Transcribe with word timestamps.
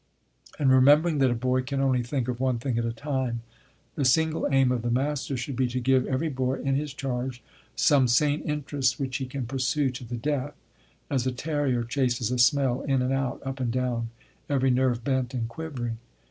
And 0.57 0.71
remembering 0.71 1.19
that 1.19 1.29
a 1.29 1.35
boy 1.35 1.61
can 1.61 1.79
only 1.79 2.01
think 2.01 2.27
of 2.27 2.39
one 2.39 2.57
thing 2.57 2.79
at 2.79 2.85
a 2.85 2.91
time, 2.91 3.41
the 3.93 4.03
single 4.03 4.47
aim 4.51 4.71
of 4.71 4.81
the 4.81 4.89
master 4.89 5.37
should 5.37 5.55
be 5.55 5.67
to 5.67 5.79
give 5.79 6.07
every 6.07 6.27
boy 6.27 6.59
in 6.59 6.73
his 6.73 6.91
charge 6.91 7.43
some 7.75 8.07
sane 8.07 8.41
interest 8.41 8.99
which 8.99 9.17
he 9.17 9.27
can 9.27 9.45
pursue 9.45 9.91
to 9.91 10.03
the 10.03 10.17
death, 10.17 10.55
as 11.11 11.27
a 11.27 11.31
terrier 11.31 11.83
chases 11.83 12.31
a 12.31 12.39
smell, 12.39 12.81
in 12.81 13.03
and 13.03 13.13
out, 13.13 13.43
up 13.45 13.59
and 13.59 13.71
down, 13.71 14.09
every 14.49 14.71
nerve 14.71 15.03
bent 15.03 15.35
and 15.35 15.47
quivering. 15.47 15.99